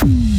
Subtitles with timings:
[0.00, 0.37] Thank you.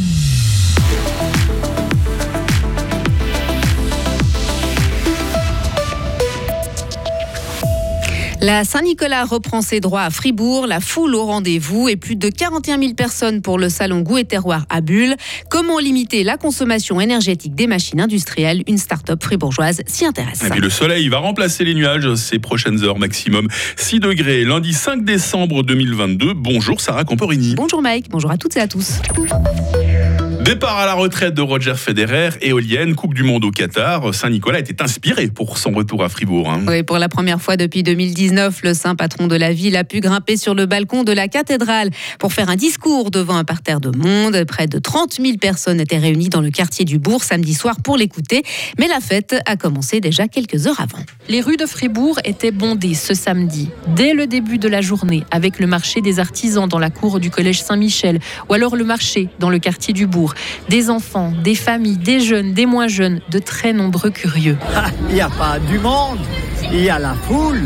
[8.41, 12.79] La Saint-Nicolas reprend ses droits à Fribourg, la foule au rendez-vous et plus de 41
[12.79, 15.15] 000 personnes pour le salon Goût et Terroir à Bulle.
[15.49, 18.63] Comment limiter la consommation énergétique des machines industrielles?
[18.67, 20.41] Une start-up fribourgeoise s'y intéresse.
[20.45, 24.45] Et puis le soleil va remplacer les nuages ces prochaines heures maximum 6 degrés.
[24.45, 26.33] Lundi 5 décembre 2022.
[26.33, 27.55] Bonjour Sarah Camporini.
[27.55, 29.01] Bonjour Mike, bonjour à toutes et à tous.
[30.49, 34.15] Départ à la retraite de Roger Federer, éolienne, Coupe du Monde au Qatar.
[34.15, 36.49] Saint-Nicolas était inspiré pour son retour à Fribourg.
[36.49, 36.63] Hein.
[36.67, 39.99] Oui, pour la première fois depuis 2019, le saint patron de la ville a pu
[39.99, 43.95] grimper sur le balcon de la cathédrale pour faire un discours devant un parterre de
[43.95, 44.43] monde.
[44.45, 47.95] Près de 30 000 personnes étaient réunies dans le quartier du Bourg samedi soir pour
[47.95, 48.41] l'écouter.
[48.79, 51.05] Mais la fête a commencé déjà quelques heures avant.
[51.27, 55.59] Les rues de Fribourg étaient bondées ce samedi, dès le début de la journée, avec
[55.59, 59.51] le marché des artisans dans la cour du collège Saint-Michel, ou alors le marché dans
[59.51, 60.33] le quartier du Bourg.
[60.69, 64.57] Des enfants, des familles, des jeunes, des moins jeunes, de très nombreux curieux.
[65.09, 66.19] Il n'y a pas du monde,
[66.71, 67.63] il y a la foule.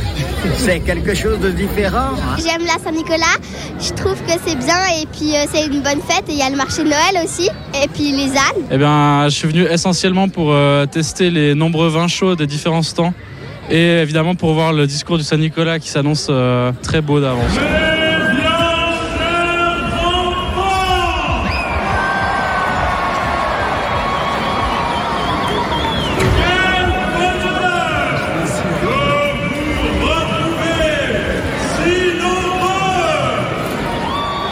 [0.58, 2.12] C'est quelque chose de différent.
[2.16, 2.38] hein.
[2.38, 3.38] J'aime la Saint-Nicolas,
[3.80, 6.24] je trouve que c'est bien et puis euh, c'est une bonne fête.
[6.30, 7.50] Et il y a le marché de Noël aussi
[7.82, 8.64] et puis les ânes.
[8.72, 12.82] Eh bien, je suis venu essentiellement pour euh, tester les nombreux vins chauds des différents
[12.84, 13.14] stands
[13.70, 17.52] et évidemment pour voir le discours du Saint-Nicolas qui s'annonce euh, très beau d'avance.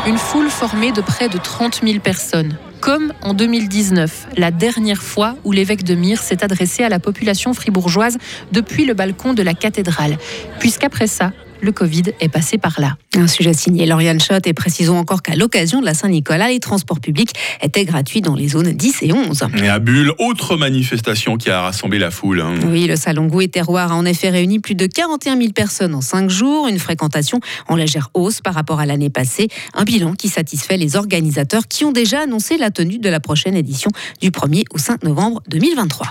[0.08, 2.58] Une foule formée de près de 30 000 personnes.
[2.80, 7.54] Comme en 2019, la dernière fois où l'évêque de Myre s'est adressé à la population
[7.54, 8.18] fribourgeoise
[8.52, 10.18] depuis le balcon de la cathédrale.
[10.60, 12.98] Puisqu'après ça, le Covid est passé par là.
[13.16, 17.00] Un sujet signé Lauriane Schott et précisons encore qu'à l'occasion de la Saint-Nicolas, les transports
[17.00, 19.44] publics étaient gratuits dans les zones 10 et 11.
[19.62, 22.42] Et à Bulle, autre manifestation qui a rassemblé la foule.
[22.42, 22.56] hein.
[22.68, 25.94] Oui, le salon Goût et Terroir a en effet réuni plus de 41 000 personnes
[25.96, 30.14] en 5 jours, une fréquentation en légère hausse par rapport à l'année passée, un bilan
[30.14, 33.92] qui satisfait les organisateurs qui ont déjà annoncé la tenue de la prochaine édition
[34.22, 36.08] du 1er au 5 novembre 2023.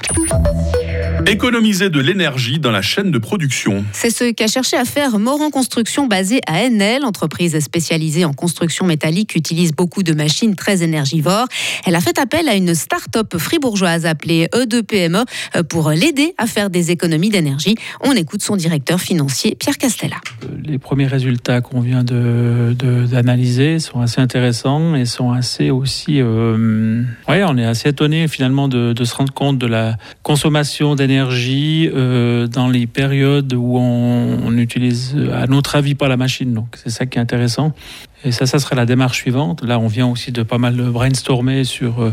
[1.27, 3.85] Économiser de l'énergie dans la chaîne de production.
[3.93, 8.87] C'est ce qu'a cherché à faire Moran Construction basée à Enel, entreprise spécialisée en construction
[8.87, 11.47] métallique qui utilise beaucoup de machines très énergivores.
[11.87, 15.25] Elle a fait appel à une start-up fribourgeoise appelée E2PME
[15.57, 17.75] euh, pour l'aider à faire des économies d'énergie.
[18.03, 20.17] On écoute son directeur financier Pierre Castella.
[20.65, 26.21] Les premiers résultats qu'on vient de- de- d'analyser sont assez intéressants et sont assez aussi.
[26.21, 30.95] euh, ouais, on est assez étonné finalement de, de se rendre compte de la consommation
[30.97, 36.53] d'énergie euh, dans les périodes où on, on utilise, à notre avis, pas la machine.
[36.53, 37.73] Donc c'est ça qui est intéressant.
[38.25, 39.65] Et ça, ça serait la démarche suivante.
[39.65, 42.13] Là, on vient aussi de pas mal brainstormer sur, euh,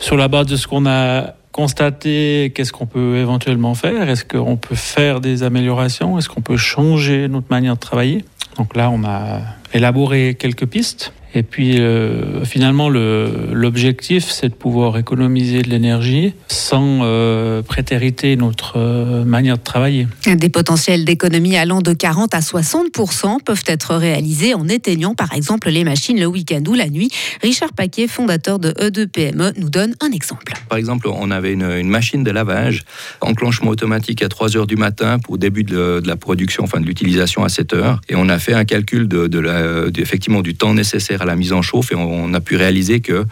[0.00, 4.56] sur la base de ce qu'on a constaté, qu'est-ce qu'on peut éventuellement faire Est-ce qu'on
[4.56, 6.18] peut faire des améliorations?
[6.18, 8.24] Est-ce qu'on peut changer notre manière de travailler?
[8.56, 9.40] Donc là, on a
[9.72, 11.12] élaboré quelques pistes.
[11.34, 18.36] Et puis euh, finalement, le- l'objectif, c'est de pouvoir économiser de l'énergie sans euh, prétériter
[18.36, 20.06] notre euh, manière de travailler.
[20.26, 25.68] Des potentiels d'économie allant de 40 à 60% peuvent être réalisés en éteignant par exemple
[25.70, 27.10] les machines le week-end ou la nuit.
[27.42, 30.52] Richard Paquet, fondateur de E2PME, nous donne un exemple.
[30.68, 32.84] Par exemple, on avait une, une machine de lavage,
[33.20, 36.86] enclenchement automatique à 3 heures du matin pour début de, de la production, enfin de
[36.86, 38.00] l'utilisation à 7 heures.
[38.08, 41.24] Et on a fait un calcul de, de la, de- effectivement du temps nécessaire à
[41.24, 43.24] la mise en chauffe et on, a pu réaliser que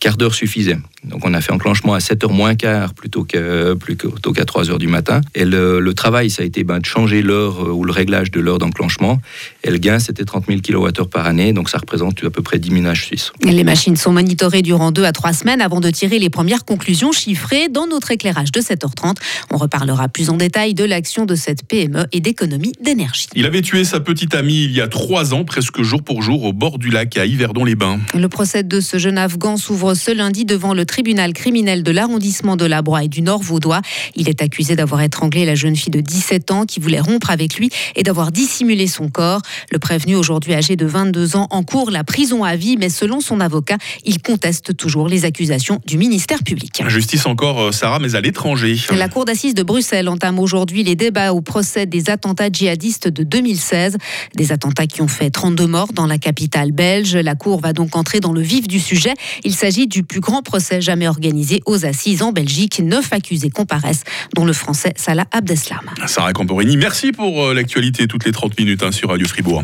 [0.00, 0.78] quart d'heure suffisait.
[1.04, 4.70] Donc on a fait enclenchement à 7 heures moins quart plutôt qu'à plutôt qu'à 3
[4.70, 5.20] heures du matin.
[5.34, 8.30] Et le, le travail, ça a été ben, de changer l'heure euh, ou le réglage
[8.30, 9.20] de l'heure d'enclenchement.
[9.62, 12.58] Et le gain, c'était 30 000 kWh par année, donc ça représente à peu près
[12.58, 13.32] 10 ménages suisses.
[13.44, 17.12] Les machines sont monitorées durant deux à trois semaines avant de tirer les premières conclusions
[17.12, 19.16] chiffrées dans notre éclairage de 7h30.
[19.50, 23.26] On reparlera plus en détail de l'action de cette PME et d'économie d'énergie.
[23.34, 26.44] Il avait tué sa petite amie il y a trois ans, presque jour pour jour,
[26.44, 28.00] au bord du lac à Yverdon-les-Bains.
[28.14, 32.56] Le procès de ce jeune Afghan s'ouvre ce lundi devant le tribunal criminel de l'arrondissement
[32.56, 33.80] de la Broye et du Nord Vaudois.
[34.16, 37.56] Il est accusé d'avoir étranglé la jeune fille de 17 ans qui voulait rompre avec
[37.56, 39.42] lui et d'avoir dissimulé son corps.
[39.70, 43.40] Le prévenu, aujourd'hui âgé de 22 ans, encourt la prison à vie, mais selon son
[43.40, 46.82] avocat, il conteste toujours les accusations du ministère public.
[46.88, 48.76] Justice encore, euh, Sarah, mais à l'étranger.
[48.96, 53.22] La cour d'assises de Bruxelles entame aujourd'hui les débats au procès des attentats djihadistes de
[53.22, 53.96] 2016.
[54.34, 57.16] Des attentats qui ont fait 32 morts dans la capitale belge.
[57.16, 59.14] La cour va donc entrer dans le vif du sujet.
[59.44, 62.80] Il s'agit du plus grand procès jamais organisé aux assises en Belgique.
[62.80, 64.04] Neuf accusés comparaissent,
[64.34, 65.90] dont le français Salah Abdeslam.
[66.06, 69.62] Sarah Camporini, merci pour euh, l'actualité toutes les 30 minutes hein, sur Radio Fribourg.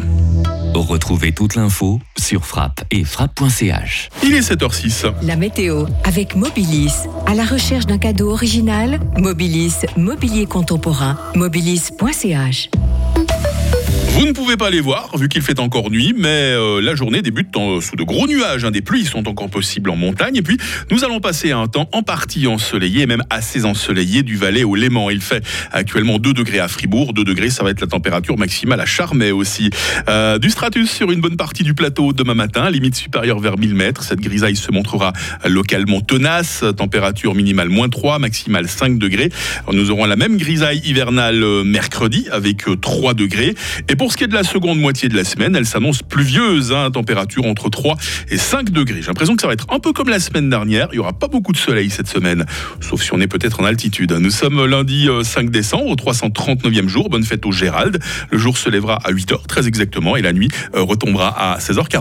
[0.74, 4.10] Retrouvez toute l'info sur frappe et frappe.ch.
[4.22, 5.12] Il est 7h06.
[5.22, 6.92] La météo avec Mobilis.
[7.26, 12.70] À la recherche d'un cadeau original, Mobilis, mobilier contemporain, mobilis.ch.
[14.18, 17.20] Vous ne pouvez pas les voir vu qu'il fait encore nuit, mais euh, la journée
[17.20, 18.64] débute en- sous de gros nuages.
[18.64, 18.70] hein.
[18.70, 20.36] Des pluies sont encore possibles en montagne.
[20.36, 20.56] Et puis,
[20.90, 25.10] nous allons passer un temps en partie ensoleillé, même assez ensoleillé du Valais au Léman.
[25.10, 27.12] Il fait actuellement 2 degrés à Fribourg.
[27.12, 29.68] 2 degrés, ça va être la température maximale à Charmey aussi.
[30.08, 33.74] Euh, du stratus sur une bonne partie du plateau demain matin, limite supérieure vers 1000
[33.74, 34.02] mètres.
[34.02, 35.12] Cette grisaille se montrera
[35.44, 36.64] localement tenace.
[36.78, 39.28] Température minimale moins 3, maximale 5 degrés.
[39.70, 43.54] Nous aurons la même grisaille hivernale euh, mercredi avec euh, 3 degrés.
[44.12, 47.44] Ce qui est de la seconde moitié de la semaine, elle s'annonce pluvieuse, hein, température
[47.46, 47.96] entre 3
[48.28, 49.00] et 5 degrés.
[49.00, 50.88] J'ai l'impression que ça va être un peu comme la semaine dernière.
[50.92, 52.44] Il n'y aura pas beaucoup de soleil cette semaine,
[52.80, 54.12] sauf si on est peut-être en altitude.
[54.12, 57.08] Nous sommes lundi euh, 5 décembre, au 339e jour.
[57.08, 57.98] Bonne fête au Gérald.
[58.30, 61.86] Le jour se lèvera à 8h, très exactement, et la nuit euh, retombera à 16h40.